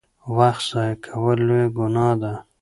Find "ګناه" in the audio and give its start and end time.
1.77-2.15